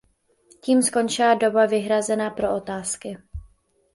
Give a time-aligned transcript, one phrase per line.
[0.63, 3.17] Tím skončila doba vyhrazená pro otázky.